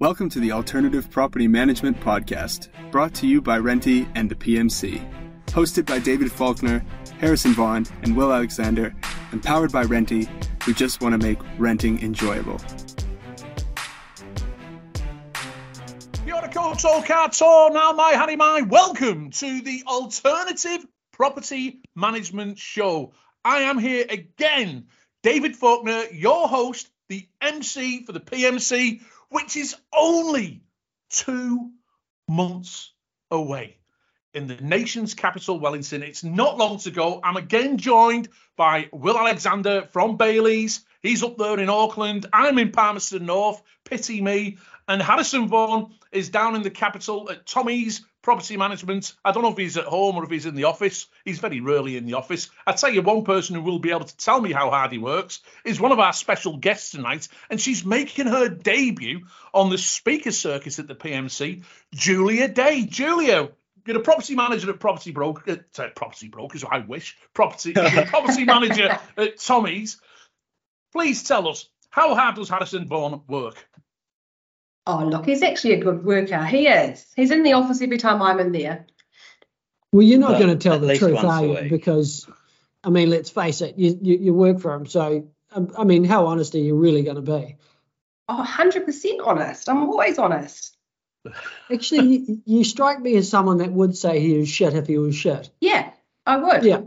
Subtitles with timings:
[0.00, 5.00] Welcome to the Alternative Property Management Podcast, brought to you by Renty and the PMC.
[5.46, 6.84] Hosted by David Faulkner,
[7.20, 8.92] Harrison Vaughan, and Will Alexander,
[9.30, 10.28] and powered by Renty,
[10.64, 12.58] who just want to make renting enjoyable.
[16.26, 18.62] Yorko Tokato, now my honey my.
[18.62, 23.12] Welcome to the Alternative Property Management Show.
[23.44, 24.88] I am here again,
[25.22, 30.62] David Faulkner, your host, the MC for the PMC, which is only
[31.10, 31.70] two
[32.28, 32.92] months
[33.30, 33.76] away
[34.34, 36.02] in the nation's capital, Wellington.
[36.02, 37.20] It's not long to go.
[37.22, 40.80] I'm again joined by Will Alexander from Bayleys.
[41.02, 42.26] He's up there in Auckland.
[42.32, 43.62] I'm in Palmerston North.
[43.84, 44.58] Pity me.
[44.88, 49.14] And Harrison Vaughan is down in the capital at Tommy's Property Management.
[49.22, 51.06] I don't know if he's at home or if he's in the office.
[51.26, 52.48] He's very rarely in the office.
[52.66, 54.98] I tell you, one person who will be able to tell me how hard he
[54.98, 59.76] works is one of our special guests tonight, and she's making her debut on the
[59.76, 62.86] speaker circuit at the PMC, Julia Day.
[62.86, 63.50] Julia,
[63.86, 68.98] you're a property manager at Property Broker, uh, Property Brokers, I wish, property, property manager
[69.18, 70.00] at Tommy's.
[70.92, 73.68] Please tell us, how hard does Harrison Vaughan work?
[74.86, 76.44] Oh, look, he's actually a good worker.
[76.44, 77.06] He is.
[77.16, 78.86] He's in the office every time I'm in there.
[79.92, 81.70] Well, you're not Well, going to tell the truth, are you?
[81.70, 82.28] Because,
[82.82, 84.86] I mean, let's face it, you, you, you work for him.
[84.86, 87.56] So, um, I mean, how honest are you really going to be?
[88.28, 89.68] Oh, 100% honest.
[89.68, 90.76] I'm always honest.
[91.72, 94.98] Actually, you, you strike me as someone that would say he was shit if he
[94.98, 95.48] was shit.
[95.60, 95.90] Yeah,
[96.26, 96.64] I would.
[96.64, 96.80] Yeah.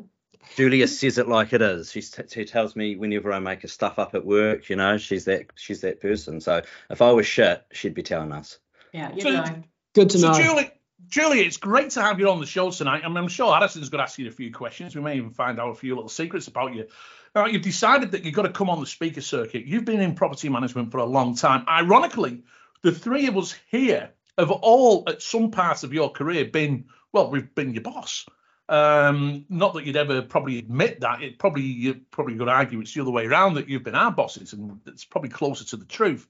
[0.56, 1.92] Julia says it like it is.
[1.92, 4.98] She, t- she tells me whenever I make a stuff up at work, you know,
[4.98, 6.42] she's that she's that person.
[6.42, 8.60] So if I was shit, she'd be telling us.
[8.94, 9.64] Yeah, you So- know.
[9.94, 10.38] Good to So, know.
[10.40, 10.72] Julie,
[11.08, 13.02] Julie, it's great to have you on the show tonight.
[13.04, 14.96] I mean, I'm sure Harrison's going to ask you a few questions.
[14.96, 16.86] We may even find out a few little secrets about you.
[17.34, 19.66] Now, you've decided that you've got to come on the speaker circuit.
[19.66, 21.66] You've been in property management for a long time.
[21.68, 22.44] Ironically,
[22.84, 27.32] the three of us here have all, at some part of your career, been well,
[27.32, 28.26] we've been your boss.
[28.70, 31.22] Um, not that you'd ever probably admit that.
[31.22, 34.12] It probably you probably could argue it's the other way around that you've been our
[34.12, 36.28] bosses, and it's probably closer to the truth.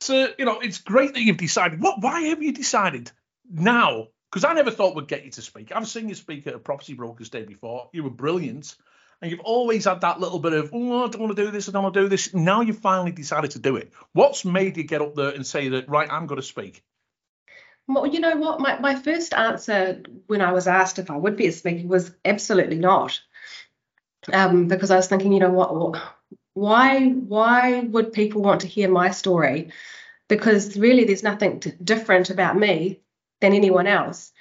[0.00, 1.80] So you know, it's great that you've decided.
[1.80, 2.00] What?
[2.00, 3.10] Why have you decided
[3.50, 4.08] now?
[4.30, 5.72] Because I never thought we'd get you to speak.
[5.74, 7.88] I've seen you speak at a property brokers day before.
[7.92, 8.74] You were brilliant,
[9.20, 11.68] and you've always had that little bit of, oh, I don't want to do this,
[11.68, 12.34] I don't want to do this.
[12.34, 13.92] Now you've finally decided to do it.
[14.12, 16.82] What's made you get up there and say that, right, I'm going to speak?
[17.86, 18.60] Well, you know what?
[18.60, 22.12] My, my first answer when I was asked if I would be a speaker was
[22.24, 23.20] absolutely not.
[24.32, 26.00] Um, because I was thinking, you know what,
[26.54, 29.70] why why would people want to hear my story?
[30.28, 33.00] Because really there's nothing t- different about me
[33.40, 34.32] than anyone else.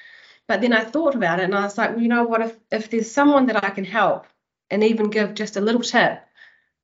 [0.48, 2.58] But then I thought about it and I was like, well, you know what, if
[2.72, 4.28] if there's someone that I can help
[4.72, 6.22] and even give just a little tip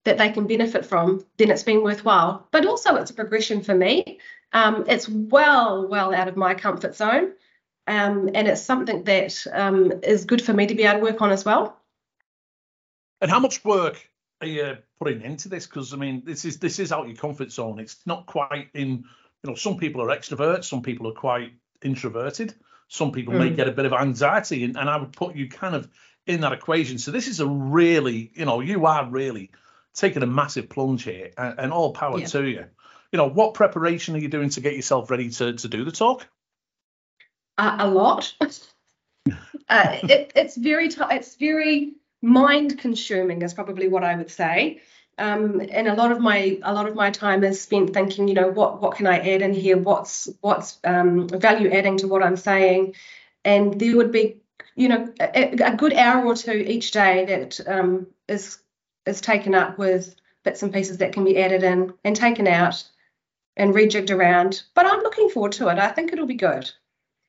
[0.05, 2.47] that they can benefit from, then it's been worthwhile.
[2.51, 4.19] But also it's a progression for me.
[4.53, 7.33] Um, it's well, well out of my comfort zone.
[7.87, 11.21] Um, and it's something that um, is good for me to be able to work
[11.21, 11.75] on as well.
[13.21, 14.07] And how much work
[14.41, 15.65] are you putting into this?
[15.65, 17.79] Because I mean, this is this is out your comfort zone.
[17.79, 19.05] It's not quite in.
[19.43, 22.53] You know, some people are extroverts, some people are quite introverted.
[22.89, 23.55] Some people may Mm.
[23.55, 25.87] get a bit of anxiety, and, and I would put you kind of
[26.27, 26.97] in that equation.
[26.97, 29.51] So this is a really, you know, you are really
[29.93, 32.25] taking a massive plunge here, and, and all power Yeah.
[32.27, 32.65] to you.
[33.11, 35.91] You know, what preparation are you doing to get yourself ready to to do the
[35.91, 36.27] talk?
[37.57, 38.33] A lot.
[38.41, 44.81] uh, it, it's very ti it's very mind consuming is probably what I would say.
[45.17, 48.33] Um, and a lot of my a lot of my time is spent thinking, you
[48.33, 49.77] know, what what can I add in here?
[49.77, 52.95] What's what's um, value adding to what I'm saying?
[53.43, 54.37] And there would be,
[54.75, 58.59] you know, a, a good hour or two each day that um, is
[59.05, 62.81] is taken up with bits and pieces that can be added in and taken out
[63.59, 64.63] and rejigged around.
[64.73, 65.77] But I'm looking forward to it.
[65.77, 66.71] I think it'll be good.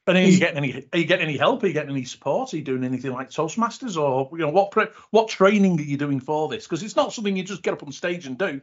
[0.07, 0.87] And are you getting any?
[0.93, 1.63] Are you getting any help?
[1.63, 2.53] Are you getting any support?
[2.53, 5.97] Are you doing anything like Toastmasters, or you know, what pre- what training are you
[5.97, 6.65] doing for this?
[6.65, 8.61] Because it's not something you just get up on stage and do.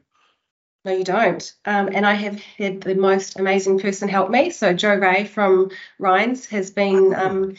[0.84, 1.54] No, you don't.
[1.66, 4.50] Um, and I have had the most amazing person help me.
[4.50, 7.56] So Jo Rae from REINZ has been, um,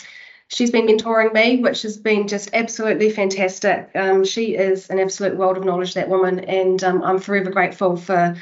[0.49, 3.91] she's been mentoring me, which has been just absolutely fantastic.
[3.95, 7.97] Um, she is an absolute world of knowledge, that woman, and um, I'm forever grateful
[7.97, 8.35] for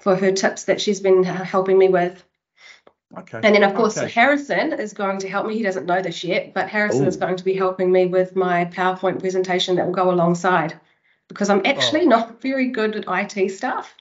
[0.00, 2.24] for her tips that she's been helping me with.
[3.16, 3.40] Okay.
[3.42, 4.10] And then, of course, Okay.
[4.10, 5.56] Harrison is going to help me.
[5.56, 7.08] He doesn't know this yet, but Harrison Ooh.
[7.08, 10.78] is going to be helping me with my PowerPoint presentation that will go alongside
[11.28, 11.68] because I'm oh.
[11.68, 12.08] actually Oh.
[12.08, 13.94] not very good at IT stuff.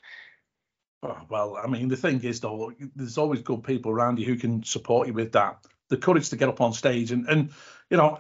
[1.04, 4.36] Oh, well, I mean, the thing is, though, there's always good people around you who
[4.36, 5.60] can support you with that.
[5.90, 7.52] The courage to get up on stage and, and
[7.90, 8.20] you know,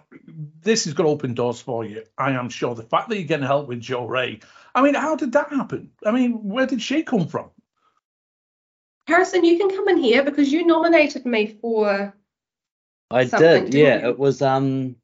[0.61, 2.03] this is going to open doors for you.
[2.17, 2.75] I am sure.
[2.75, 4.39] The fact that you're getting help with Jo Rae.
[4.73, 5.91] I mean, how did that happen?
[6.05, 7.49] I mean, where did she come from?
[9.07, 12.13] Harrison, you can come in here because you nominated me for.
[13.09, 14.01] I did, yeah.
[14.01, 14.09] you?
[14.09, 14.97] It was um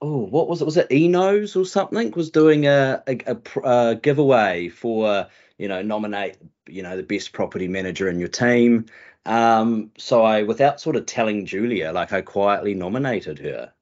[0.00, 0.64] oh, what was it?
[0.64, 2.10] Was it Enos or something?
[2.12, 5.28] Was doing a a, a, a giveaway for
[5.58, 8.86] you know nominate you know the best property manager in your team.
[9.26, 13.72] Um, so I, without sort of telling Julia, like I quietly nominated her.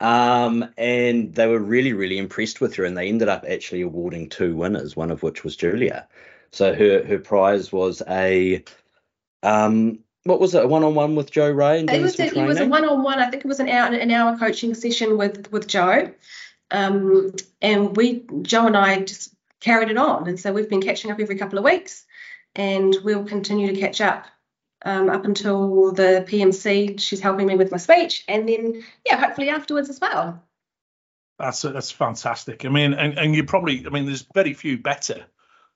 [0.00, 4.28] Um, and they were really, really impressed with her, and they ended up actually awarding
[4.28, 6.08] two winners, one of which was Julia.
[6.54, 8.62] So her her prize was a
[9.42, 10.64] um, what was it?
[10.64, 13.18] A one-on-one with Jo Rae and It was a, it was a one-on-one.
[13.18, 16.12] I think it was an hour an hour coaching session with with Jo,
[16.70, 21.10] um, and we Jo and I just carried it on, and so we've been catching
[21.10, 22.04] up every couple of weeks,
[22.54, 24.26] and we'll continue to catch up
[24.84, 27.00] um, up until the PMC.
[27.00, 30.40] She's helping me with my speech, and then yeah, hopefully afterwards as well.
[31.40, 32.64] That's that's fantastic.
[32.64, 35.26] I mean, and, and you probably, I mean, there's very few better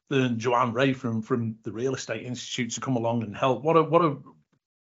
[0.09, 3.63] than Joanne Rae from from the Real Estate Institute to come along and help.
[3.63, 4.17] What a what a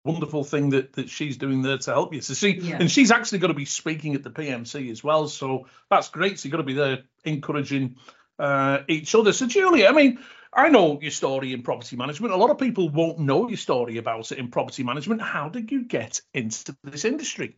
[0.04, 2.20] wonderful thing that that she's doing there to help you.
[2.20, 2.78] So she Yeah.
[2.80, 5.28] and she's actually going to be speaking at the PMC as well.
[5.28, 6.38] So that's great.
[6.38, 7.96] So you've got to be there encouraging
[8.38, 9.32] uh, each other.
[9.32, 10.18] So Julia, I mean.
[10.54, 12.34] I know your story in property management.
[12.34, 15.22] A lot of people won't know your story about it in property management.
[15.22, 17.56] How did you get into this industry?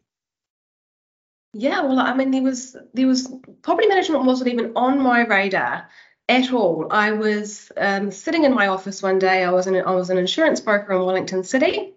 [1.54, 3.32] Yeah, well, I mean, there was there was
[3.62, 5.88] property management wasn't even on my radar
[6.28, 6.88] at all.
[6.90, 9.44] I was um, sitting in my office one day.
[9.44, 11.94] I was an I was an insurance broker in Wellington City,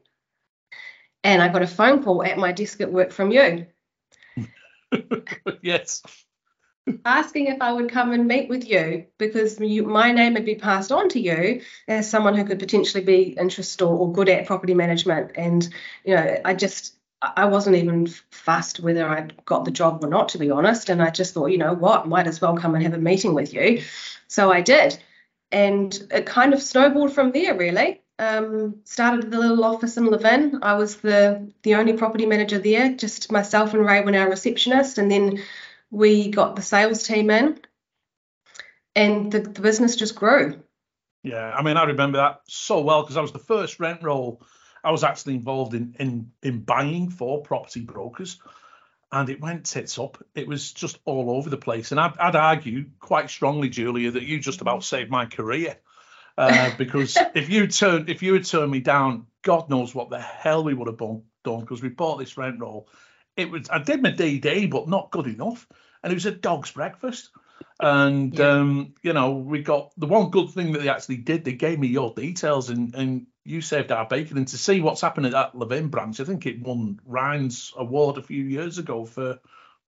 [1.24, 3.68] and I got a phone call at my desk at work from you
[5.62, 6.02] yes.
[7.06, 10.60] asking if I would come and meet with you because you, my name had been
[10.60, 14.46] passed on to you as someone who could potentially be interested or, or good at
[14.46, 15.32] property management.
[15.36, 15.68] And
[16.06, 20.30] you know, I just I wasn't even fussed whether I got the job or not,
[20.30, 20.90] to be honest.
[20.90, 23.34] And I just thought, you know what, might as well come and have a meeting
[23.34, 23.82] with you.
[24.28, 25.02] So I did,
[25.52, 28.02] and it kind of snowballed from there, really.
[28.20, 30.60] Um, started the little office in Levin.
[30.64, 34.98] I was the the only property manager there, just myself and Ray were our receptionist,
[34.98, 35.40] and then
[35.92, 37.60] we got the sales team in,
[38.96, 40.62] and the, the business just grew.
[41.24, 44.42] Yeah, I mean, I remember that so well because I was the first rent roll
[44.88, 48.40] I was actually involved in in in buying for property brokers,
[49.12, 50.24] and it went tits up.
[50.34, 54.24] It was just all over the place, and I'd, I'd argue quite strongly, Julia, that
[54.24, 55.76] you just about saved my career.
[56.38, 60.22] Uh, because if you turned if you had turned me down, God knows what the
[60.22, 62.88] hell we would have done done because we bought this rent roll.
[63.36, 65.68] It was I did my DD, but not good enough,
[66.02, 67.30] and it was a dog's breakfast.
[67.80, 68.52] And Yeah.
[68.52, 71.44] um, you know, we got the one good thing that they actually did.
[71.44, 74.38] They gave me your details, and and you saved our bacon.
[74.38, 78.18] And to see what's happened at that Levin branch, I think it won REINZ award
[78.18, 79.40] a few years ago for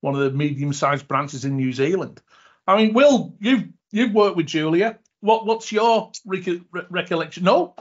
[0.01, 2.21] one of the medium-sized branches in New Zealand.
[2.65, 4.97] I mean, Will, you've you've worked with Julia.
[5.21, 7.43] What what's your re- recollection?
[7.43, 7.73] No,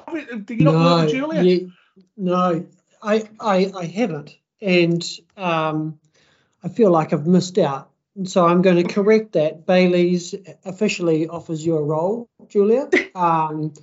[0.45, 1.43] do you not work with Julia?
[1.43, 1.73] you-
[2.17, 2.67] no,
[3.03, 5.05] I, I, I haven't, and
[5.37, 5.99] um,
[6.63, 7.91] I feel like I've missed out.
[8.25, 9.67] So I'm going to correct that.
[9.67, 10.35] Bayleys
[10.65, 13.75] officially offers you a role, Julia, um,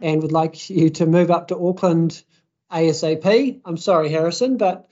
[0.00, 2.22] and would like you to move up to Auckland
[2.72, 3.60] ASAP.
[3.64, 4.86] I'm sorry, Harrison, but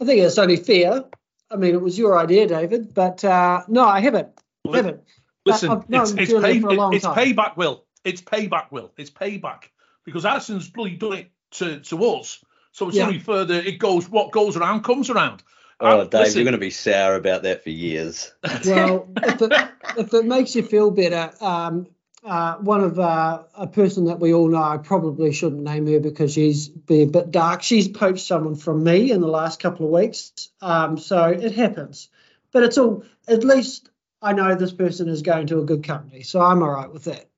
[0.00, 1.04] I think it's only fair.
[1.50, 4.28] I mean, it was your idea, David, but uh, no, I haven't.
[4.64, 5.02] Li- haven't.
[5.44, 7.16] Listen, I've known it's, it's, pay, for a long it's time.
[7.16, 7.84] payback, Will.
[8.04, 8.92] It's payback, Will.
[8.98, 9.64] It's payback
[10.04, 12.44] because Harrison's bloody done it to, to us.
[12.72, 13.06] So it's Yeah.
[13.06, 13.54] only further.
[13.54, 14.08] It goes.
[14.08, 15.42] What goes around comes around.
[15.80, 18.32] Oh, Uh, Dave, listen, you're going to be sour about that for years.
[18.66, 19.52] Well, if it,
[19.96, 21.86] if it makes you feel better, um,
[22.28, 25.98] uh, one of uh, a person that we all know, I probably shouldn't name her
[25.98, 27.62] because she's be a bit dark.
[27.62, 32.08] She's poached someone from me in the last couple of weeks, um, so it happens.
[32.52, 33.88] But it's all at least
[34.20, 37.04] I know this person is going to a good company, so I'm all right with
[37.04, 37.30] that.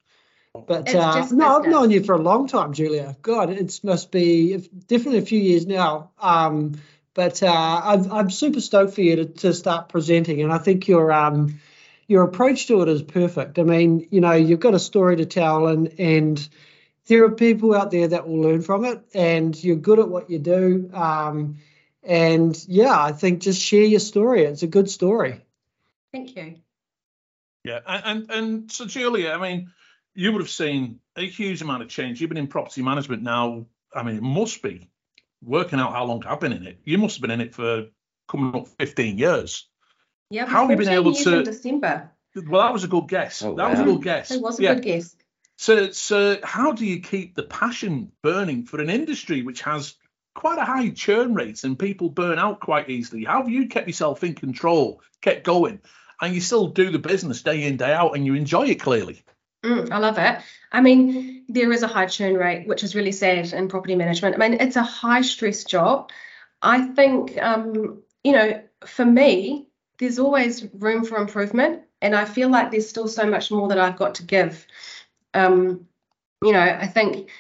[0.67, 3.17] But uh, no, I've known you for a long time, Julia.
[3.23, 4.57] God, it must be
[4.89, 6.11] definitely a few years now.
[6.19, 6.81] Um,
[7.15, 10.89] but uh, I'm, I'm super stoked for you to, to start presenting, and I think
[10.89, 11.61] your um,
[12.11, 13.57] your approach to it is perfect.
[13.61, 16.49] I mean, you know, you've got a story to tell, and and
[17.07, 20.29] there are people out there that will learn from it, and you're good at what
[20.29, 20.91] you do.
[20.93, 21.59] Um,
[22.03, 24.43] and yeah, I think just share your story.
[24.43, 25.41] It's a good story.
[26.13, 26.57] Thank you.
[27.63, 29.71] Yeah, and, and and so Julia, I mean,
[30.13, 32.21] you would have seen a huge amount of change.
[32.21, 33.67] You've been in property management now.
[33.95, 34.91] I mean, it must be
[35.43, 36.81] working out how long I've been in it.
[36.83, 37.87] You must have been in it for
[38.27, 39.69] coming up 15 years.
[40.31, 42.11] Yeah, How have you been able years to- in December.
[42.37, 43.43] Well, that was a good guess.
[43.43, 44.31] Oh, that was a good guess.
[44.31, 44.75] It was a yeah.
[44.75, 45.17] good guess.
[45.59, 49.97] So, so how do you keep the passion burning for an industry which has
[50.37, 53.25] quite a high churn rate and people burn out quite easily?
[53.25, 55.81] How have you kept yourself in control, kept going,
[56.21, 59.23] and you still do the business day in day out, and you enjoy it clearly?
[59.65, 60.39] Mm, I love it.
[60.73, 64.37] I mean, there is a high churn rate, which is really sad in property management.
[64.37, 66.11] I mean, it's a high stress job.
[66.63, 69.67] I think, um, you know, for me,
[70.01, 73.79] there's always room for improvement, and I feel like there's still so much more that
[73.79, 74.67] I've got to give.
[75.35, 75.87] Um,
[76.43, 77.31] you know, I think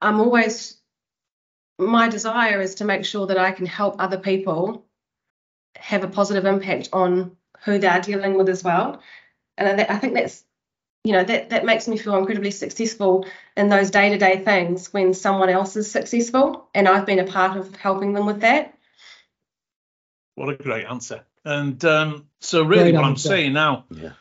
[0.00, 0.78] I'm always
[1.78, 4.84] my desire is to make sure that I can help other people
[5.76, 9.00] have a positive impact on who they're dealing with as well.
[9.56, 10.42] And I think that's
[11.04, 15.50] you know that that makes me feel incredibly successful in those day-to-day things when someone
[15.50, 18.74] else is successful and I've been a part of helping them with that.
[20.34, 21.24] What a great answer.
[21.48, 23.28] And um, so really Great what I'm answer.
[23.30, 24.12] saying now, Yeah.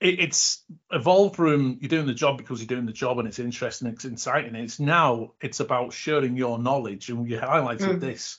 [0.00, 3.38] it, it's evolved from you're doing the job because you're doing the job and it's
[3.38, 4.54] interesting, it's exciting.
[4.54, 8.00] It's now it's about sharing your knowledge, and you highlighted Mm.
[8.00, 8.38] this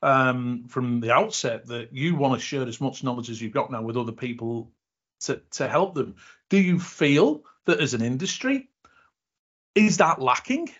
[0.00, 3.70] um, from the outset that you want to share as much knowledge as you've got
[3.70, 4.70] now with other people
[5.20, 6.16] to to help them.
[6.48, 8.70] Do you feel that as an industry
[9.74, 10.70] is that lacking?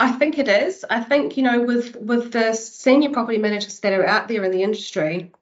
[0.00, 0.84] I think it is.
[0.88, 4.50] I think you know with with the senior property managers that are out there in
[4.50, 5.32] the industry.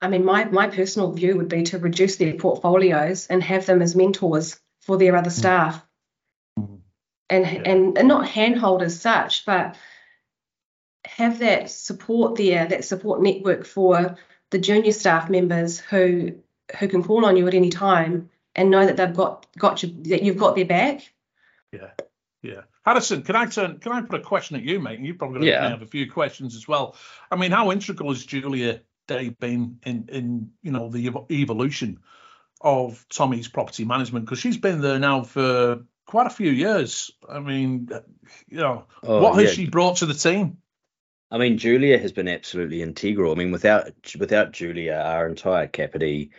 [0.00, 3.80] I mean, my my personal view would be to reduce their portfolios and have them
[3.80, 5.82] as mentors for their other staff,
[6.58, 6.80] Mm.
[7.30, 7.62] and Yeah.
[7.64, 9.76] and and not handhold as such, but
[11.06, 14.16] have that support there, that support network for
[14.50, 16.34] the junior staff members who
[16.78, 19.88] who can call on you at any time and know that they've got got you
[20.10, 21.10] that you've got their back.
[21.72, 21.90] Yeah,
[22.42, 22.62] yeah.
[22.86, 23.78] Harrison, can I turn?
[23.80, 24.98] Can I put a question at you, mate?
[24.98, 25.68] And you've probably Yeah.
[25.68, 26.96] have a few questions as well.
[27.30, 31.98] I mean, how integral has Julia Day been in in you know the evo- evolution
[32.60, 34.24] of Tommy's property management?
[34.24, 37.10] Because she's been there now for quite a few years.
[37.28, 37.88] I mean,
[38.48, 39.64] you know, Oh, what has yeah.
[39.64, 40.58] she brought to the team?
[41.28, 43.32] I mean, Julia has been absolutely integral.
[43.32, 46.30] I mean, without without Julia, our entire Kapiti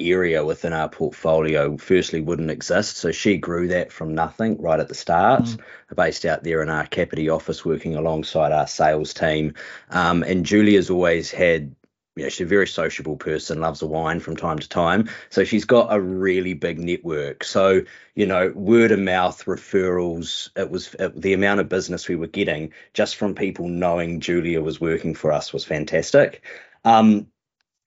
[0.00, 2.96] area within our portfolio firstly wouldn't exist.
[2.96, 5.60] So she grew that from nothing right at the start, Mm.
[5.96, 9.54] based out there in our Kapiti office, working alongside our sales team.
[9.90, 11.74] Um, and Julia's always had.
[12.16, 15.08] You know, she's a very sociable person, loves a wine from time to time.
[15.30, 17.44] So she's got a really big network.
[17.44, 17.82] So,
[18.16, 22.26] you know, word of mouth referrals, it was it, the amount of business we were
[22.26, 26.42] getting just from people knowing Julia was working for us was fantastic.
[26.84, 27.28] Um,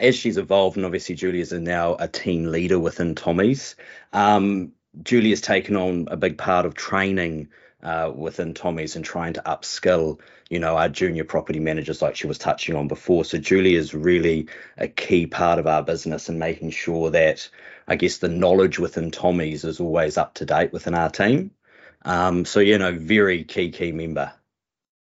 [0.04, 3.76] as she's evolved, and obviously Julia's now a team leader within Tommy's,
[4.12, 7.48] um, Julia's taken on a big part of training
[7.82, 10.20] uh, within Tommy's and trying to upskill,
[10.50, 13.26] you know, our junior property managers, like she was touching on before.
[13.26, 17.50] So Julia is really a key part of our business and making sure that,
[17.88, 21.52] I guess, the knowledge within Tommy's is always up to date within our team.
[22.06, 24.34] Um, so you know, very key key member.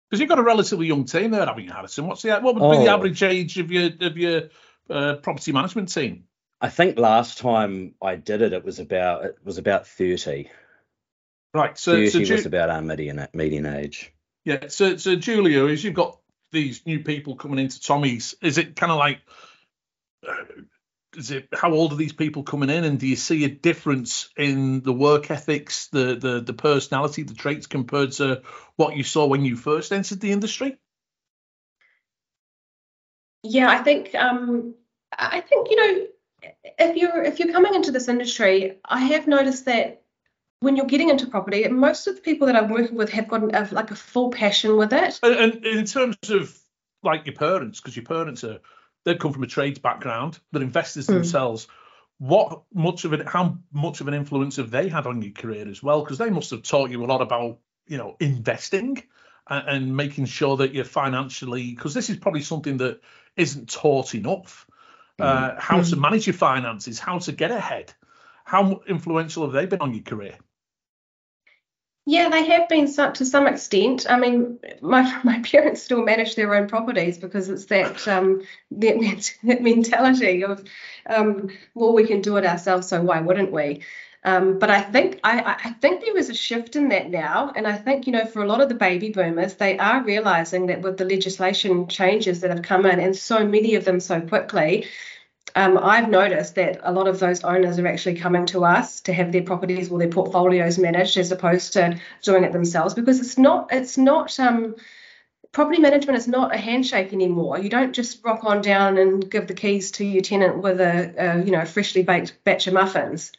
[0.09, 2.07] Because you've got a relatively young team there, haven't you, Harrison?
[2.07, 2.95] What's the what would be the Oh.
[2.95, 4.49] average age of your of your
[4.91, 6.25] uh, property management team?
[6.61, 10.51] I think last time I did it, it was about it was about thirty.
[11.55, 11.79] Right.
[11.79, 14.13] So, Thirty so Ju- was about our median median age.
[14.45, 14.69] Yeah.
[14.69, 16.21] So, so Julia, as you've got
[16.53, 19.21] these new people coming into Tommy's, is it kind of like,
[20.27, 20.35] uh,
[21.17, 24.31] is it how old are these people coming in, and do you see a difference
[24.37, 28.43] in the work ethics, the the the personality, the traits compared to
[28.77, 30.77] what you saw when you first entered the industry?
[33.43, 34.75] Yeah, I think um,
[35.17, 36.07] I think you know
[36.79, 40.03] if you're if you're coming into this industry, I have noticed that
[40.61, 43.55] when you're getting into property, most of the people that I'm working with have got
[43.55, 45.21] have like a full passion with it.
[45.23, 46.57] And, and in terms of
[47.03, 48.59] like your parents, because your parents are
[49.05, 51.15] they've come from a trades background, they're investors Mm.
[51.15, 51.69] themselves.
[52.19, 53.27] What much of it?
[53.29, 56.03] How much of an influence have they had on your career as well?
[56.03, 59.03] Because they must have taught you a lot about you know investing
[59.49, 61.75] and, and making sure that you're financially.
[61.75, 63.01] Because this is probably something that
[63.37, 64.67] isn't taught enough.
[65.21, 66.01] Uh, how to Mm.
[66.01, 67.93] manage your finances, how to get ahead.
[68.45, 70.39] How influential have they been on your career?
[72.07, 74.07] Yeah, they have been some, to some extent.
[74.09, 79.35] I mean, my my parents still manage their own properties because it's that um that,
[79.45, 80.65] that mentality of
[81.07, 83.83] um well we can do it ourselves, so why wouldn't we?
[84.25, 87.67] Um, but I think I, I think there is a shift in that now, and
[87.67, 90.83] I think you know for a lot of the baby boomers, they are realizing that
[90.83, 94.89] with the legislation changes that have come in, and so many of them so quickly,
[95.55, 99.13] um, I've noticed that a lot of those owners are actually coming to us to
[99.13, 103.39] have their properties or their portfolios managed as opposed to doing it themselves because it's
[103.39, 104.75] not it's not um,
[105.53, 107.59] property management is not a handshake anymore.
[107.59, 111.15] You don't just rock on down and give the keys to your tenant with a,
[111.17, 113.33] a you know freshly baked batch of muffins.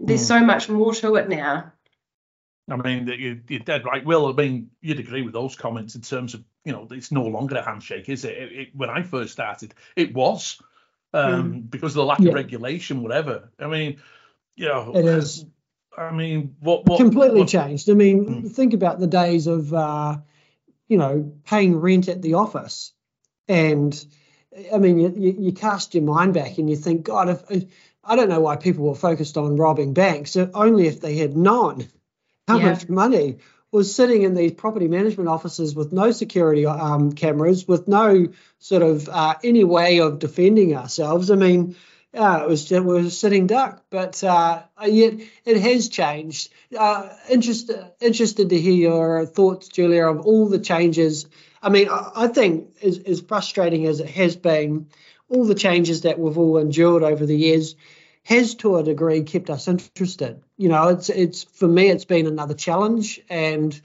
[0.00, 1.72] There's so much more to it now.
[2.70, 4.04] I mean, you, you're dead right.
[4.04, 7.22] Will, I mean, you'd agree with those comments in terms of, you know, it's no
[7.24, 8.36] longer a handshake, is it?
[8.36, 8.68] It, it?
[8.76, 10.60] When I first started, it was.
[11.14, 11.70] um, Mm.
[11.70, 12.28] because of the lack Yeah.
[12.28, 13.48] of regulation, whatever.
[13.58, 13.96] I mean,
[14.56, 15.46] you know, It is.
[15.96, 17.88] I mean, what what completely what- changed.
[17.88, 18.46] I mean, Hmm.
[18.48, 20.18] think about the days of, uh,
[20.86, 22.92] you know, paying rent at the office,
[23.48, 24.04] and
[24.70, 27.64] I mean, you, you, you cast your mind back and you think, God, if, if
[28.08, 31.86] I don't know why people were focused on robbing banks, only if they had known
[32.48, 32.70] how Yeah.
[32.70, 33.36] much money
[33.70, 38.82] was sitting in these property management offices with no security um, cameras, with no sort
[38.82, 41.30] of uh, any way of defending ourselves.
[41.30, 41.76] I mean,
[42.14, 46.50] uh, it was just, we were sitting duck, but uh, yet it has changed.
[46.76, 51.26] Uh, interest, interested to hear your thoughts, Julia, of all the changes.
[51.62, 54.86] I mean, I, I think as, as frustrating as it has been,
[55.28, 57.76] all the changes that we've all endured over the years
[58.28, 60.42] has to a degree kept us interested.
[60.58, 63.80] You know, it's it's for me it's been another challenge and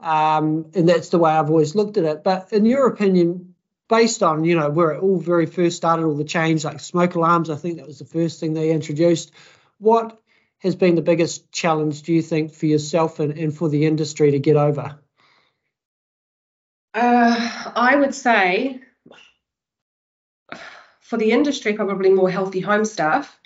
[0.00, 2.24] um and that's the way I've always looked at it.
[2.24, 3.54] But in your opinion,
[3.88, 7.14] based on, you know, where it all very first started, all the change, like smoke
[7.14, 9.30] alarms, I think that was the first thing they introduced.
[9.78, 10.20] What
[10.58, 14.32] has been the biggest challenge, do you think, for yourself and, and for the industry
[14.32, 14.98] to get over?
[16.94, 18.80] Uh, I would say
[21.00, 23.38] for the industry, probably more healthy home stuff.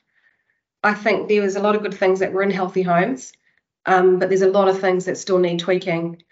[0.82, 3.32] I think there was a lot of good things that were in healthy homes,
[3.87, 6.23] um, but there's a lot of things that still need tweaking.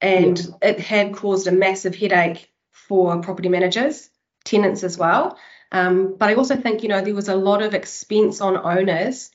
[0.00, 4.10] And it had caused a massive headache for property managers,
[4.44, 5.38] tenants as well.
[5.72, 9.30] Um, but I also think, you know, there was a lot of expense on owners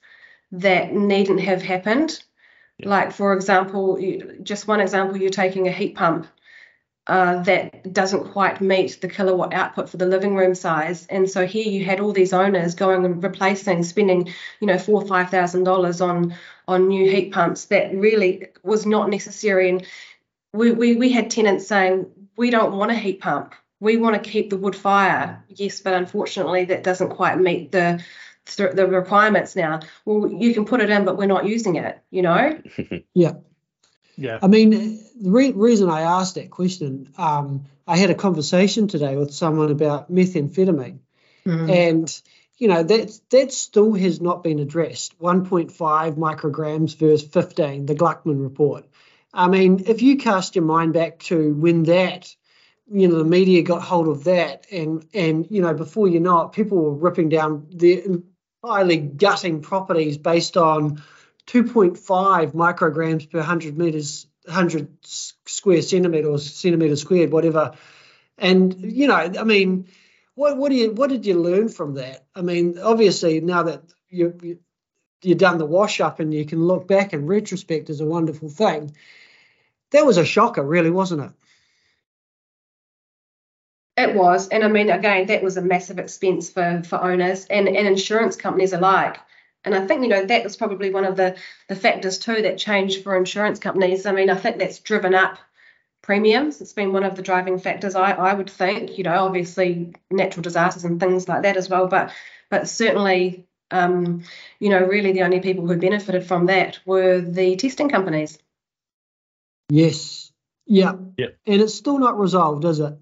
[0.52, 2.22] that needn't have happened.
[2.82, 4.00] Like, for example,
[4.42, 6.28] just one example, you're taking a heat pump
[7.10, 11.08] uh, that doesn't quite meet the kilowatt output for the living room size.
[11.08, 15.02] And so here you had all these owners going and replacing, spending, you know, four
[15.02, 16.36] or five thousand dollars on
[16.68, 19.70] on new heat pumps that really was not necessary.
[19.70, 19.86] And
[20.54, 22.06] we, we we had tenants saying,
[22.38, 23.56] we don't want a heat pump.
[23.80, 25.44] We want to keep the wood fire.
[25.48, 28.04] Yes, but unfortunately that doesn't quite meet the
[28.56, 29.80] the requirements now.
[30.06, 32.62] Well, you can put it in, but we're not using it, you know?
[33.14, 33.34] Yeah.
[34.42, 34.72] I mean,
[35.22, 39.72] the re- reason I asked that question, um, I had a conversation today with someone
[39.72, 41.00] about methamphetamine,
[41.70, 42.22] and
[42.58, 45.18] you know that that still has not been addressed.
[45.20, 45.72] 1.5
[46.16, 48.86] micrograms versus 15, the Gluckman report.
[49.34, 52.36] I mean, if you cast your mind back to when that,
[52.92, 56.42] you know, the media got hold of that, and and you know, before you know
[56.42, 58.24] it, people were ripping down the
[58.64, 61.02] highly gutting properties based on
[61.50, 67.74] 2.5 micrograms per 100 meters, 100 square centimeter or centimeter squared, whatever.
[68.38, 69.88] And you know, I mean,
[70.36, 72.26] what what do you what did you learn from that?
[72.36, 74.60] I mean, obviously now that you, you
[75.24, 78.50] you've done the wash up and you can look back in retrospect is a wonderful
[78.50, 78.96] thing.
[79.92, 81.32] That was a shocker, really, wasn't it?
[83.98, 87.68] It was, and I mean, again, that was a massive expense for for owners and
[87.68, 89.18] and insurance companies alike.
[89.66, 91.36] And I think you know that was probably one of the
[91.68, 94.06] the factors too that changed for insurance companies.
[94.06, 95.38] I mean, I think that's driven up
[96.02, 96.62] premiums.
[96.62, 97.94] It's been one of the driving factors.
[97.96, 101.88] I I would think, you know, obviously natural disasters and things like that as well,
[101.88, 102.12] but
[102.50, 103.46] but certainly.
[103.72, 104.24] Um,
[104.60, 108.40] you know, really the only people who benefited from that were the testing companies.
[109.70, 110.32] Yes.
[110.66, 110.94] Yeah.
[111.18, 111.28] Yeah.
[111.46, 112.98] And it's still not resolved, is it?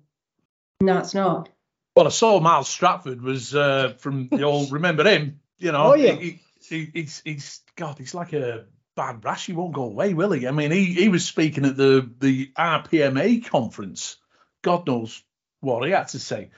[0.81, 1.47] No, it's not.
[1.95, 4.71] Well, I saw Miles Stratford was uh, from the old.
[4.73, 5.39] remember him?
[5.57, 6.11] You know, Oh, yeah.
[6.13, 9.45] he, he, he's he's God, he's like a bad rash.
[9.45, 10.47] He won't go away, will he?
[10.47, 14.17] I mean, he he was speaking at the the RPMA conference.
[14.61, 15.23] God knows
[15.61, 16.51] what he had to say.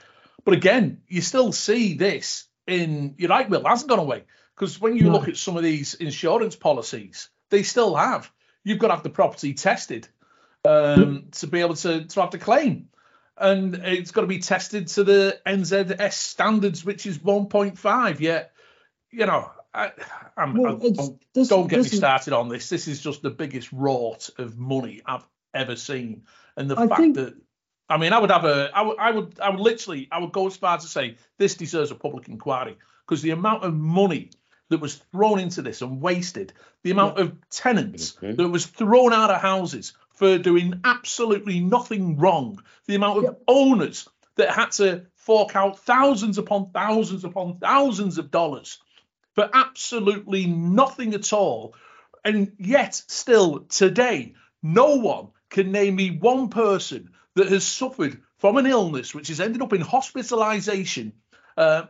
[0.44, 3.14] But again, you still see this in.
[3.18, 3.64] You're right, Will.
[3.64, 5.12] Hasn't gone away because when you No.
[5.12, 8.30] look at some of these insurance policies, they still have.
[8.64, 10.08] You've got to have the property tested
[10.64, 12.88] um, to be able to to have the claim
[13.40, 18.20] and it's got to be tested to the NZS standards, which is 1.5.
[18.20, 18.52] Yet,
[19.10, 19.92] you know, I,
[20.36, 22.68] I'm, Well, I- it's, don't, this, don't get this me is- started on this.
[22.68, 26.22] This is just the biggest rot of money I've ever seen,
[26.56, 27.34] and the I fact think- that.
[27.88, 30.30] I mean, I would have a, I would, I would, I would literally, I would
[30.30, 33.74] go as far as to say this deserves a public inquiry because the amount of
[33.74, 34.30] money
[34.68, 36.52] that was thrown into this and wasted,
[36.84, 38.36] the amount of tenants Mhm.
[38.36, 43.42] that was thrown out of houses for doing absolutely nothing wrong, the amount of Yep.
[43.48, 48.78] owners that had to fork out thousands upon thousands upon thousands of dollars
[49.40, 51.74] for absolutely nothing at all.
[52.22, 58.58] And yet, still today, no one can name me one person that has suffered from
[58.58, 61.14] an illness which has ended up in hospitalization.
[61.56, 61.84] Uh,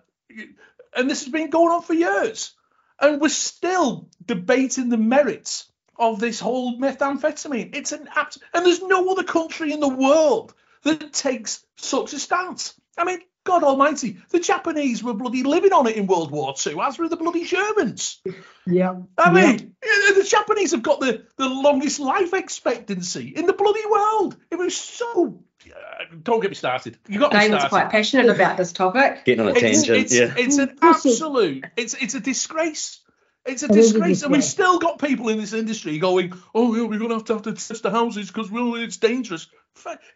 [0.97, 2.55] and this has been going on for years.
[3.01, 7.75] And we're still debating the merits of this whole methamphetamine.
[7.75, 12.21] It's an abs- and there's no other country in the world that takes such a
[12.21, 12.81] stance.
[12.97, 16.79] I mean, God Almighty, the Japanese were bloody living on it in World War II,
[16.81, 18.21] as were the bloody Germans.
[18.67, 18.97] Yeah.
[19.17, 23.87] I mean, yeah, the Japanese have got the, the longest life expectancy in the bloody
[23.87, 24.37] world.
[24.51, 25.43] It was so.
[25.67, 26.99] Uh, don't get me started.
[27.09, 27.69] You got me Damon's started.
[27.71, 29.25] quite passionate about this topic.
[29.25, 29.99] Getting on a It's, tangent.
[29.99, 30.35] it's, yeah.
[30.37, 31.65] it's an Well, this is- absolute.
[31.77, 33.01] It's it's a disgrace.
[33.47, 36.35] It's a It is a disgrace, and we've still got people in this industry going,
[36.55, 38.99] "Oh, yeah, we're going to have to have to test the houses because well, it's
[38.99, 39.47] dangerous."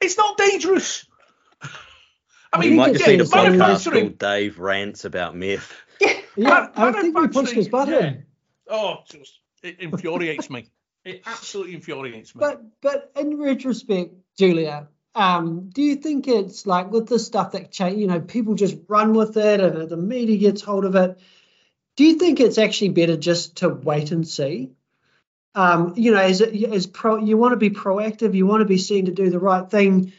[0.00, 1.06] It's not dangerous.
[2.54, 4.04] I we mean, might think just it's need a the same podcast manufacturing.
[4.06, 5.72] called Dave rants about meth.
[6.36, 8.26] Yeah, Man- I think we pushed his manufacturing, button.
[8.68, 10.68] Oh, just it infuriates me.
[11.04, 12.40] It absolutely infuriates me.
[12.40, 17.70] But but in retrospect, Julia, um, do you think it's like with the stuff that
[17.70, 21.18] change, you know, people just run with it and the media gets hold of it?
[21.96, 24.72] Do you think it's actually better just to wait and see?
[25.54, 28.78] Um, you know, as as pro, you want to be proactive, you want to be
[28.78, 30.12] seen to do the right thing.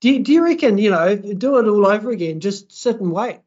[0.00, 2.40] Do you, do you reckon, you know, do it all over again?
[2.40, 3.40] Just sit and wait.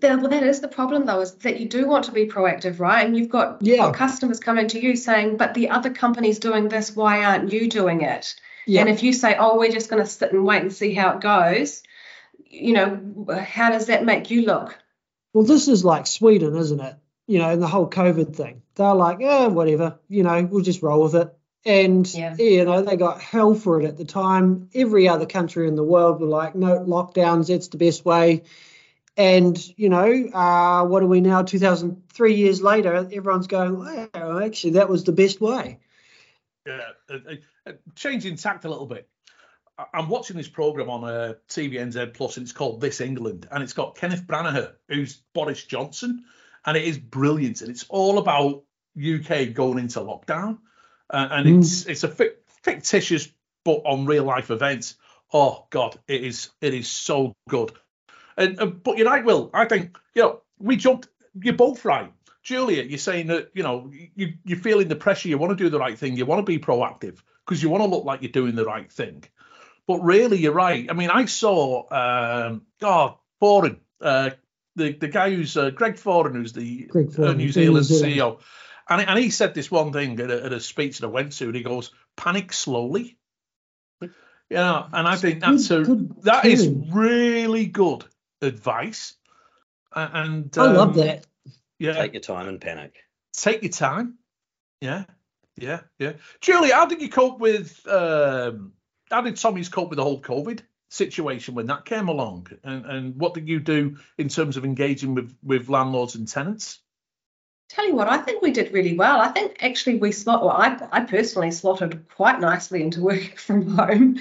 [0.00, 2.78] That, well, that is the problem, though, is that you do want to be proactive,
[2.80, 3.06] right?
[3.06, 3.90] And you've got, Yeah.
[3.92, 8.02] customers coming to you saying, but the other company's doing this, why aren't you doing
[8.02, 8.34] it?
[8.66, 8.82] Yeah.
[8.82, 11.12] And if you say, oh, we're just going to sit and wait and see how
[11.16, 11.82] it goes,
[12.50, 14.78] you know, how does that make you look?
[15.32, 16.96] Well, this is like Sweden, isn't it?
[17.26, 18.62] You know, and the whole COVID thing.
[18.74, 21.32] They're like, yeah, whatever, you know, we'll just roll with it.
[21.64, 22.34] And, Yeah.
[22.36, 24.70] you know, they got hell for it at the time.
[24.74, 28.44] Every other country in the world were like, no, lockdowns, that's the best way.
[29.16, 31.42] And, you know, uh, what are we now?
[31.42, 35.80] 2003 years later, everyone's going, wow, actually, that was the best way.
[36.66, 37.34] Yeah, uh, uh,
[37.66, 39.08] uh, changing tact a little bit.
[39.78, 43.62] I- I'm watching this program on uh, TVNZ Plus, and it's called This England, and
[43.62, 46.24] it's got Kenneth Branagh, who's Boris Johnson,
[46.64, 48.64] and it is brilliant, and it's all about
[48.96, 50.58] UK going into lockdown,
[51.10, 51.58] uh, and Mm.
[51.60, 53.30] it's it's a fic- fictitious
[53.64, 54.96] but on real life events.
[55.32, 57.72] Oh God, it is it is so good.
[58.36, 59.50] And uh, but you're right, Will.
[59.52, 61.08] I think you know we jumped.
[61.42, 62.12] You're both right.
[62.42, 65.28] Julia, you're saying that you know you you're feeling the pressure.
[65.28, 66.16] You want to do the right thing.
[66.16, 68.90] You want to be proactive because you want to look like you're doing the right
[68.90, 69.24] thing.
[69.86, 70.86] But really, you're right.
[70.88, 74.30] I mean, I saw um, God Foran, uh,
[74.76, 77.86] the the guy who's uh, Greg Foran, who's the uh, New Zealand.
[77.86, 78.40] CEO,
[78.90, 81.32] and and he said this one thing at a, at a speech that I went
[81.32, 83.16] to, and he goes, "Panic slowly."
[84.02, 88.04] You know, and I think that's Good- a good that is really good
[88.42, 89.14] advice.
[89.92, 91.26] A- And I love um, that.
[91.78, 92.96] Yeah, Take your time and panic.
[93.32, 94.18] take your time.
[94.80, 95.04] Yeah,
[95.56, 96.14] yeah, yeah.
[96.40, 97.86] Julie, how did you cope with?
[97.86, 98.72] Um,
[99.10, 102.48] how did Tommy's cope with the whole COVID situation when that came along?
[102.64, 106.80] And and what did you do in terms of engaging with with landlords and tenants?
[107.70, 109.20] Tell you what, I think we did really well.
[109.20, 113.76] I think actually we slot, well, I, I personally slotted quite nicely into working from
[113.76, 114.18] home.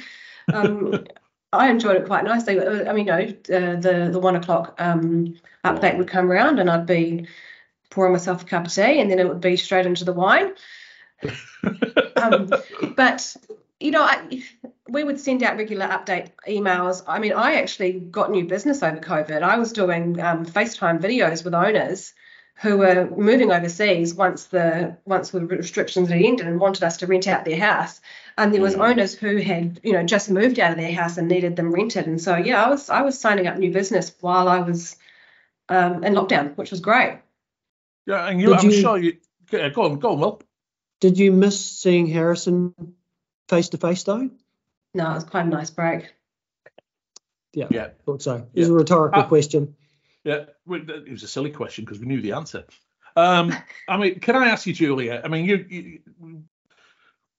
[0.53, 1.05] Um,
[1.51, 2.59] I enjoyed it quite nicely.
[2.59, 5.35] Uh, I mean, you know, uh, the the one o'clock um,
[5.65, 7.27] update would come around, and I'd be
[7.89, 10.53] pouring myself a cup of tea, and then it would be straight into the wine.
[12.17, 12.51] um,
[12.95, 13.35] but
[13.79, 14.43] you know, I,
[14.87, 17.01] we would send out regular update emails.
[17.07, 19.41] I mean, I actually got new business over COVID.
[19.41, 22.13] I was doing um, FaceTime videos with owners
[22.61, 27.07] who were moving overseas once the once the restrictions had ended and wanted us to
[27.07, 28.01] rent out their house.
[28.37, 28.89] And there was Mm.
[28.89, 32.05] owners who had, you know, just moved out of their house and needed them rented.
[32.07, 34.97] And so yeah, I was I was signing up new business while I was
[35.69, 37.19] um, in lockdown, which was great.
[38.05, 39.17] Yeah, and you, Did I'm you- sure you
[39.51, 40.41] yeah, go on, go on, Will.
[40.99, 42.73] Did you miss seeing Harrison
[43.47, 44.29] face to face though?
[44.93, 46.11] No, it was quite a nice break.
[47.53, 47.89] Yeah, Yeah.
[48.05, 48.47] thought so.
[48.53, 49.75] It was a rhetorical Uh, question.
[50.23, 52.65] Yeah, it was a silly question because we knew the answer.
[53.15, 53.53] Um,
[53.87, 55.21] I mean, can I ask you, Julia?
[55.23, 55.99] I mean, you, you,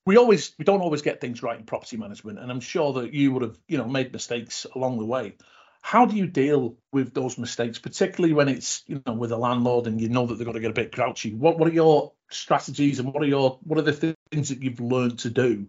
[0.07, 3.13] we always we don't always get things right in property management, and I'm sure that
[3.13, 5.37] you would have you know made mistakes along the way.
[5.83, 9.87] How do you deal with those mistakes, particularly when it's you know with a landlord
[9.87, 11.35] and you know that they're going to get a bit grouchy?
[11.35, 14.81] What what are your strategies and what are your what are the things that you've
[14.81, 15.67] learned to do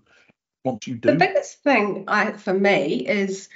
[0.63, 3.50] once you The biggest thing I, for me is,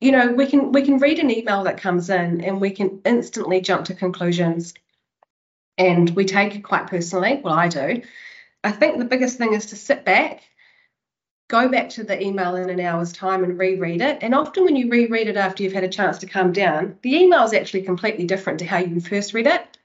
[0.00, 3.00] you know, we can we can read an email that comes in and we can
[3.04, 4.74] instantly jump to conclusions,
[5.78, 7.40] and we take it quite personally.
[7.42, 8.02] Well, I do.
[8.62, 10.42] I think the biggest thing is to sit back,
[11.48, 14.18] go back to the email in an hour's time and reread it.
[14.22, 17.14] And often when you reread it after you've had a chance to calm down, the
[17.14, 19.78] email is actually completely different to how you first read it.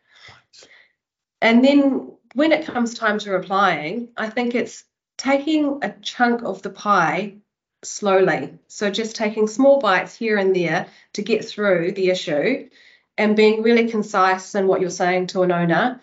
[1.42, 4.84] And then when it comes time to replying, I think it's
[5.18, 7.36] taking a chunk of the pie
[7.84, 8.60] slowly.
[8.68, 12.70] So just taking small bites here and there to get through the issue
[13.18, 16.02] and being really concise in what you're saying to an owner.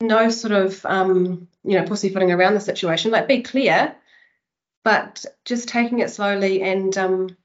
[0.00, 3.10] No sort of um, you know, pussyfooting around the situation.
[3.10, 3.96] Like be clear,
[4.84, 7.36] but just taking it slowly and um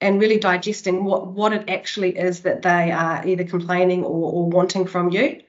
[0.00, 4.50] and really digesting what what it actually is that they are either complaining or, or
[4.50, 5.42] wanting from you.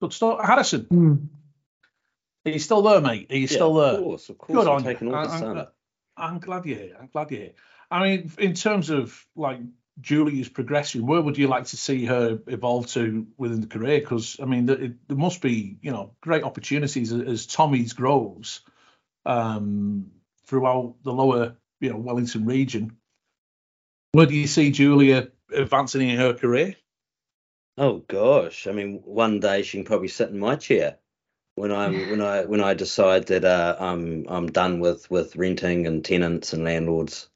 [0.00, 0.40] Good stuff.
[0.44, 1.14] Harrison, Hmm.
[2.46, 3.30] Are you still there, mate?
[3.30, 3.94] Are you Yeah, still there?
[3.94, 4.64] Of course, of course.
[4.64, 5.08] Good I'm on you.
[5.08, 5.58] all I- sun.
[5.58, 5.66] I'm,
[6.16, 6.96] I'm glad you're here.
[7.00, 7.52] I'm glad you're here.
[7.90, 9.60] I mean, in terms of like
[10.00, 14.00] Julia's progression, where would you like to see her evolve to within the career?
[14.00, 18.60] Because I mean, there, there must be you know great opportunities as, as Tommy's grows
[19.26, 20.10] um,
[20.46, 22.96] throughout the lower you know Wellington region.
[24.12, 26.76] Where do you see Julia advancing in her career?
[27.76, 30.98] Oh gosh, I mean, one day she can probably sit in my chair
[31.56, 35.86] when I'm when I when I decide that uh, I'm I'm done with with renting
[35.86, 37.28] and tenants and landlords.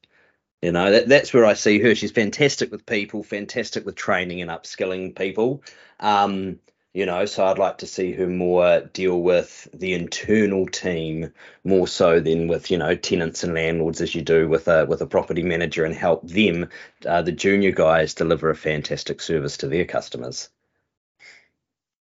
[0.61, 1.95] You know, that that's where I see her.
[1.95, 5.63] She's fantastic with people, fantastic with training and upskilling people.
[6.01, 6.59] Um,
[6.93, 11.31] you know, so I'd like to see her more deal with the internal team
[11.63, 15.01] more so than with you know tenants and landlords as you do with a with
[15.01, 16.67] a property manager and help them
[17.05, 20.49] uh, the junior guys deliver a fantastic service to their customers.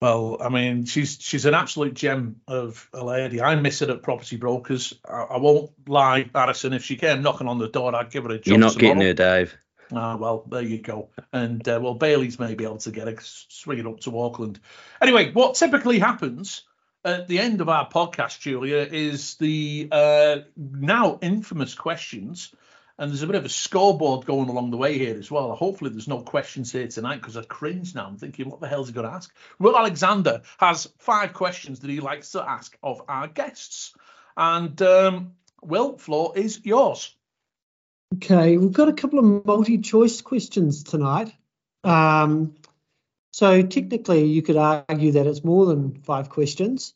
[0.05, 3.40] Well, I mean, she's she's an absolute gem of a lady.
[3.40, 4.93] I miss her at Property Brokers.
[5.09, 6.75] I, I won't lie, Harrison.
[6.75, 8.47] If she came knocking on the door, I'd give her a job.
[8.47, 9.57] You're not getting her, Dave.
[9.95, 11.09] Ah, well, there you go.
[11.33, 14.61] And uh, well, Bayleys may be able to get it, swing it up to Auckland.
[15.01, 16.64] Anyway, what typically happens
[17.03, 22.53] at the end of our podcast, Julia, is the uh, now infamous questions.
[22.96, 25.54] And there's a bit of a scoreboard going along the way here as well.
[25.57, 28.07] Hopefully, there's no questions here tonight because I cringe now.
[28.07, 29.35] I'm thinking, what the hell's he going to ask?
[29.59, 33.94] Will Alexander has five questions that he likes to ask of our guests.
[34.37, 37.16] And um, Will, floor is yours.
[38.16, 41.35] Okay, we've got a couple of multi-choice questions tonight.
[41.83, 42.54] Um,
[43.33, 46.94] so technically, you could argue that it's more than five questions.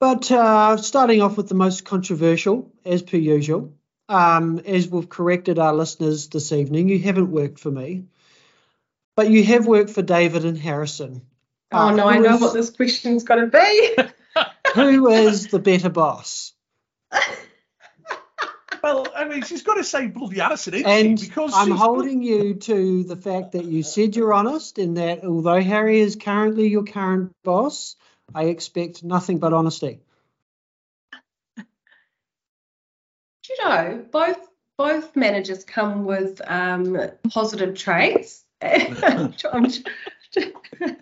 [0.00, 3.72] But uh, starting off with the most controversial, as per usual,
[4.08, 8.04] um, as we've corrected our listeners this evening, you haven't worked for me,
[9.16, 11.22] but you have worked for David and Harrison.
[11.72, 13.96] Oh Uh, no, I know is- what this question's going to be.
[14.74, 16.52] Who is the better boss?
[18.80, 21.26] Well, I mean, she's got to say bloody Harrison, isn't And she?
[21.26, 25.24] Because I'm she's holding you to the fact that you said you're honest and that
[25.24, 27.96] although Harry is currently your current boss,
[28.32, 29.98] I expect nothing but honesty.
[31.56, 31.64] Do
[33.48, 34.38] you know both
[34.76, 36.96] both managers come with um,
[37.30, 38.44] positive traits?
[38.62, 39.48] I'm tr-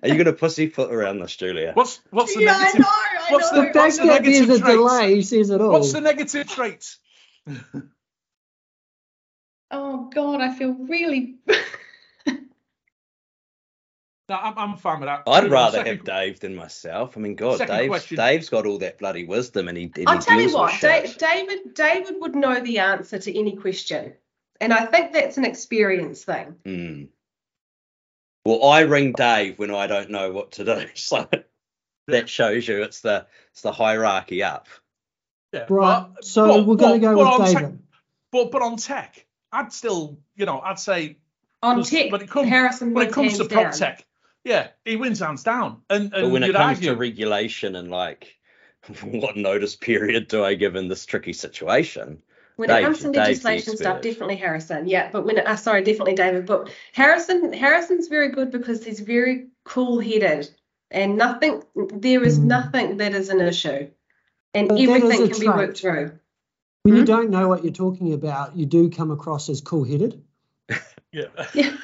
[0.02, 1.72] Are you going to pussyfoot around this, Julia?
[1.74, 2.80] What's what's the yeah, I negative?
[2.80, 2.86] know.
[2.88, 3.60] I what's know.
[3.62, 4.76] the- The fact the that there's a negative traits?
[4.76, 5.70] delay says it all.
[5.72, 6.98] What's the negative traits?
[9.70, 11.36] Oh God, I feel really.
[14.28, 15.22] No, I'm, I'm fine with that.
[15.26, 17.16] I'd Second- rather second- have Dave than myself.
[17.16, 18.16] I mean, God, Second Dave's, question.
[18.16, 19.84] Dave's got all that bloody wisdom, and he.
[19.94, 21.74] And I'll he tell you deals with what, da- David.
[21.74, 24.14] David would know the answer to any question,
[24.60, 26.56] and I think that's an experience thing.
[26.64, 27.04] Hmm.
[28.44, 30.86] Well, I ring Dave when I don't know what to do.
[30.94, 31.28] So
[32.08, 34.66] that shows you it's the it's the hierarchy up.
[35.52, 36.06] Yeah, Right.
[36.14, 37.78] but- So but- we're going to go but on with tech- David.
[38.32, 41.18] but but on tech, I'd still, you know, I'd say
[41.62, 43.72] On tech, when it comes- when it comes to prop down.
[43.72, 44.04] tech,
[44.46, 45.82] yeah, he wins hands down.
[45.90, 48.36] And, and But when it you'd comes argue, to regulation and like,
[49.02, 52.22] what notice period do I give in this tricky situation?
[52.54, 54.02] When Dave- it comes to Dave's legislation stuff, expert.
[54.02, 54.86] definitely Harrison.
[54.88, 56.46] Yeah, but when it, uh, sorry, definitely David.
[56.46, 60.48] But Harrison, Harrison's very good because he's very cool-headed,
[60.92, 61.64] and nothing.
[61.74, 62.46] There is Hmm.
[62.48, 63.90] nothing that is an issue,
[64.54, 66.12] and But everything a can be worked through.
[66.84, 67.06] When you Hmm?
[67.06, 70.22] don't know what you're talking about, you do come across as cool-headed.
[71.12, 71.24] yeah.
[71.52, 71.76] Yeah.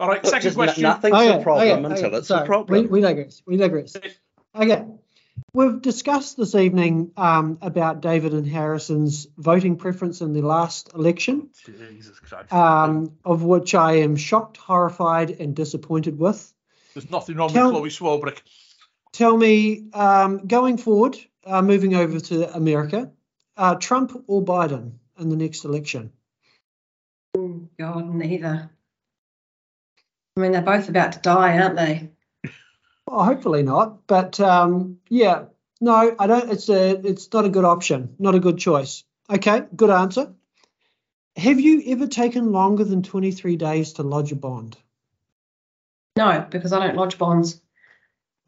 [0.00, 0.82] All right, Look, second just no- question.
[0.82, 2.82] nothing's Okay, a problem okay, until okay, it's sorry, a problem.
[2.84, 3.42] We, we digress.
[3.46, 3.94] We digress.
[4.54, 4.84] Okay.
[5.52, 11.50] We've discussed this evening um, about David and Harrison's voting preference in the last election,
[11.66, 12.50] Jesus Christ.
[12.52, 16.50] um, of which I am shocked, horrified, and disappointed with.
[16.94, 18.40] There's nothing wrong tell- with Chloe Swarbrick.
[19.12, 23.10] Tell me, um, going forward, uh, moving over to America,
[23.56, 26.12] uh, Trump or Biden in the next election?
[27.36, 28.70] Oh, God, neither.
[30.40, 32.08] I mean, they're both about to die, aren't they?
[33.06, 35.44] Well, hopefully not, but um, yeah,
[35.82, 36.50] no, I don't.
[36.50, 39.04] It's a, it's not a good option, not a good choice.
[39.28, 40.32] Okay, good answer.
[41.36, 44.78] Have you ever taken longer than 23 days to lodge a bond?
[46.16, 47.60] No, because I don't lodge bonds.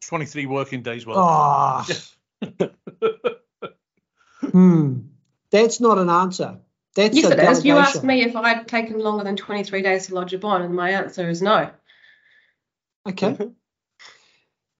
[0.03, 1.05] 23 working days.
[1.05, 1.87] Well, Oh,
[4.41, 5.01] hmm,
[5.51, 6.59] that's not an answer.
[6.95, 7.65] That's yes, a it is.
[7.65, 10.75] You asked me if I'd taken longer than 23 days to lodge a bond, and
[10.75, 11.71] my answer is no.
[13.09, 13.37] Okay.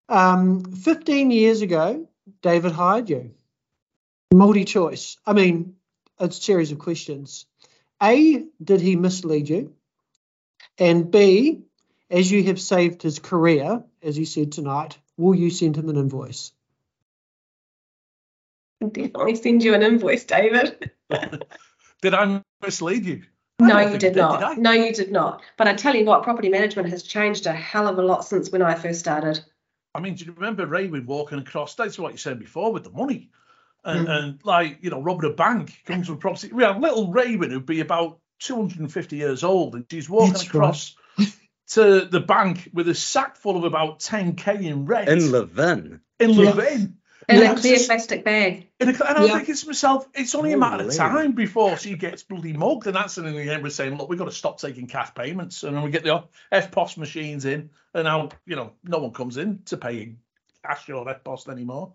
[0.09, 2.09] Um, 15 years ago,
[2.43, 3.35] David hired you.
[4.33, 5.17] Multi choice.
[5.27, 5.77] I mean,
[6.19, 7.47] a series of questions.
[8.03, 9.75] A, did he mislead you?
[10.79, 11.63] And B,
[12.11, 15.97] as you have saved his career, as you said tonight, will you send him an
[15.97, 16.53] invoice?
[18.83, 20.91] I'll definitely send you an invoice, David.
[22.03, 23.23] Did I mislead you?
[23.65, 24.43] I No, you think did I not.
[24.43, 24.55] I?
[24.55, 25.43] No, you did not.
[25.57, 28.51] But I tell you what, property management has changed a hell of a lot since
[28.51, 29.41] when I first started.
[29.95, 31.75] I mean, do you remember Raywin walking across?
[31.75, 33.31] That's what you said before with the money.
[33.85, 34.11] And, Mm.
[34.11, 36.51] and like, you know, robbing a bank comes from property.
[36.53, 40.65] We have little Raywin who'd be about 250 years old, and she's walking That's right.
[40.65, 40.97] across
[41.73, 46.01] to the bank with a sack full of about 10k in rent In Levin.
[46.21, 46.51] in Yeah.
[46.51, 46.97] Levin.
[47.29, 48.69] In Yeah, a it's clear just- plastic bag.
[48.81, 49.37] And I- and I'm Yeah.
[49.37, 52.87] thinking to myself, it's only a matter of time before she gets bloody mugged.
[52.87, 55.63] And that's in the end, we're saying, look, we've got to stop taking cash payments.
[55.63, 59.37] And then we get the EFTPOS machines in, and now, you know, no one comes
[59.37, 60.15] in to pay
[60.65, 61.93] cash or EFTPOS anymore.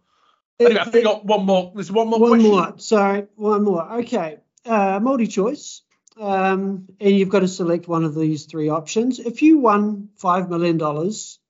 [0.60, 1.72] Anyway, I think I got one more.
[1.76, 2.50] There's one more one question.
[2.52, 2.74] more.
[2.78, 3.84] Sorry, one more.
[4.00, 4.38] Okay.
[4.66, 5.82] Uh, multi choice.
[6.20, 9.20] Um, and you've got to select one of these three options.
[9.20, 10.80] If you won $5 million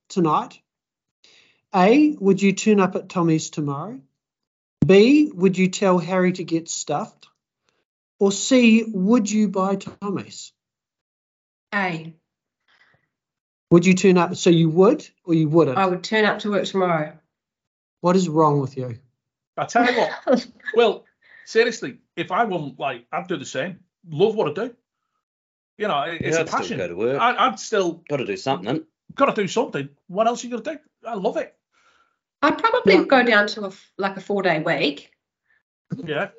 [0.10, 0.60] tonight,
[1.78, 4.00] A, would you turn up at Tommy's tomorrow?
[4.86, 7.28] B, would you tell Harry to get stuffed?
[8.20, 10.54] Or C, would you buy Tommy's?
[11.76, 12.16] A.
[13.70, 14.36] Would you turn up?
[14.36, 15.78] So you would or you wouldn't?
[15.78, 17.14] I would turn up to work tomorrow.
[18.02, 18.98] What is wrong with you?
[19.58, 20.48] I tell you what.
[20.76, 21.06] well,
[21.46, 23.80] seriously, if I won, like, I'd do the same.
[24.10, 24.76] Love what I do.
[25.78, 26.78] You know, it- it's Yeah, a I'd still passion.
[26.78, 27.22] go to work.
[27.22, 28.84] I, I'd still Got to do something.
[29.14, 29.90] got to do something.
[30.08, 30.80] What else are you going to do?
[31.08, 31.54] I love it.
[32.42, 33.04] I'd probably Yeah.
[33.04, 35.12] go down to a, f- like a four day week,
[35.96, 36.30] Yeah.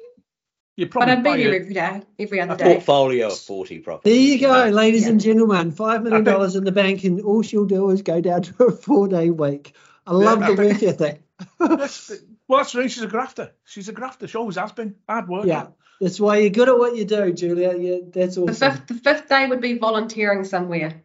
[0.76, 2.64] You but probably I'd be buy there a- every day, every other A day.
[2.74, 4.12] portfolio of 40 properties.
[4.14, 5.10] There you go, ladies Yeah.
[5.10, 5.72] and gentlemen.
[5.72, 8.42] Five million I think- dollars in the bank, and all she'll do is go down
[8.42, 9.74] to a four-day week.
[10.06, 11.22] I love I the think- work ethic.
[11.58, 12.12] That's,
[12.46, 12.90] well, that's right.
[12.90, 13.52] She's a grafter.
[13.64, 14.28] She's a grafter.
[14.28, 14.94] She always has been.
[15.08, 15.46] Hard work.
[15.46, 15.68] Yeah,
[16.00, 17.76] that's why you're good at what you do, Julia.
[17.76, 21.02] Yeah, that's The fifth, the fifth day would be volunteering somewhere.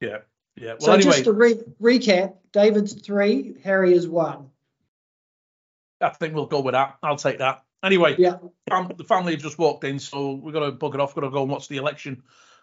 [0.00, 0.18] Yeah.
[0.56, 0.72] Yeah.
[0.72, 4.50] Well, so anyway, just to re- recap, David's three, Harry is one.
[6.00, 6.96] I think we'll go with that.
[7.02, 7.62] I'll take that.
[7.82, 8.38] Anyway, Yeah.
[8.70, 11.14] um, the family have just walked in, so we've got to bug it off.
[11.14, 12.22] Got to go and watch the election.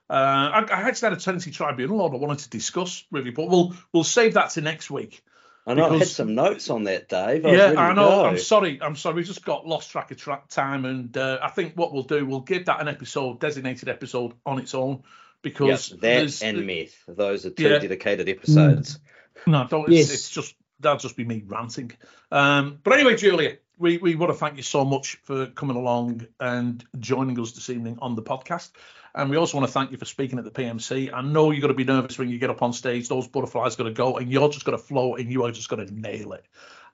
[0.10, 3.32] Uh, I, I actually had a tenancy tribunal order I wanted to discuss with you,
[3.32, 5.23] but we'll we'll save that to next week.
[5.65, 7.45] I know I had some notes on that, Dave.
[7.45, 8.10] I yeah, I know.
[8.10, 8.25] go.
[8.25, 8.80] I'm sorry.
[8.82, 9.15] I'm sorry.
[9.15, 12.25] We just got lost track of track time, and uh, I think what we'll do,
[12.25, 15.04] we'll give that an episode, designated episode on its own,
[15.43, 17.04] Yes, because that there's- and meth.
[17.08, 17.80] Those are two Yeah.
[17.80, 18.99] dedicated episodes.
[19.47, 19.88] No, don't.
[19.89, 20.13] It's, Yes.
[20.13, 21.91] it's just that'll just be me ranting.
[22.32, 26.27] Um, but anyway, Julia, we, we want to thank you so much for coming along
[26.39, 28.71] and joining us this evening on the podcast.
[29.13, 31.12] And we also want to thank you for speaking at the PMC.
[31.13, 33.73] I know you're going to be nervous when you get up on stage; those butterflies
[33.75, 35.86] are going to go, and you're just going to flow, and you are just going
[35.86, 36.45] to nail it.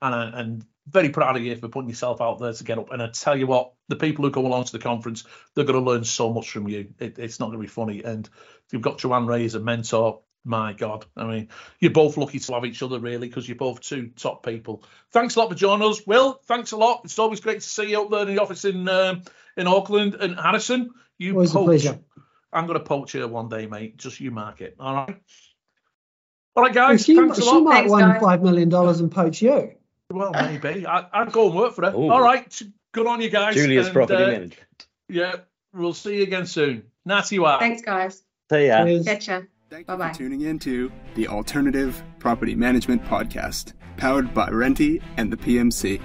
[0.02, 2.90] And uh, and very proud of you for putting yourself out there to get up.
[2.92, 5.24] And I tell you what, the people who come along to the conference,
[5.54, 6.94] they're going to learn so much from you.
[6.98, 8.02] It, it's not going to be funny.
[8.04, 8.28] And
[8.72, 10.22] you've got Joanne Rae as a mentor.
[10.44, 11.48] My God, I mean,
[11.78, 14.82] you're both lucky to have each other, really, because you're both two top people.
[15.12, 16.40] Thanks a lot for joining us, Will.
[16.46, 17.02] Thanks a lot.
[17.04, 19.24] It's always great to see you up there in the office in um,
[19.56, 20.14] in Auckland.
[20.14, 21.98] And Harrison, you Always a pleasure.
[22.52, 23.98] I'm going to poach you one day, mate.
[23.98, 24.76] Just you mark it.
[24.80, 25.20] All right.
[26.56, 27.04] All right, guys.
[27.04, 27.60] she thanks a she lot.
[27.60, 28.22] might Thanks, win guys.
[28.22, 29.72] five million dollars and poach you.
[30.10, 30.86] Well, maybe.
[30.86, 31.94] I, I'd go and work for her.
[31.96, 32.10] Ooh.
[32.10, 32.62] All right.
[32.92, 33.54] Good on you guys.
[33.54, 34.86] Julia's And, property uh, management.
[35.08, 35.36] Yeah.
[35.74, 36.84] We'll see you again soon.
[37.04, 37.58] Natty wa.
[37.58, 38.22] Thanks, guys.
[38.50, 38.84] See ya.
[38.84, 39.04] Cheers.
[39.04, 39.40] Catch ya.
[39.70, 40.08] Thank Bye-bye.
[40.08, 45.36] you for tuning in to the Alternative Property Management Podcast, powered by Renty and the
[45.36, 46.00] PMC.